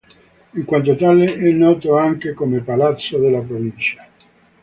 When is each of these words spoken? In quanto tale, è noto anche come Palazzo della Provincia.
In 0.55 0.65
quanto 0.65 0.95
tale, 0.95 1.31
è 1.35 1.51
noto 1.51 1.95
anche 1.95 2.33
come 2.33 2.61
Palazzo 2.63 3.19
della 3.19 3.41
Provincia. 3.41 4.03